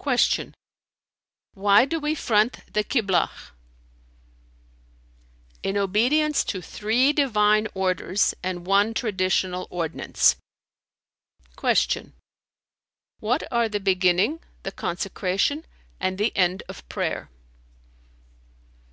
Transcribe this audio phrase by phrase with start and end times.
[0.00, 0.52] Q
[1.54, 3.50] "Why do we front the Kiblah[FN#302]?"
[5.64, 10.36] "In obedience to three Divine orders and one Traditional ordinance."
[11.56, 12.12] Q
[13.18, 15.66] "What are the beginning, the consecration
[15.98, 17.28] and the end of prayer?"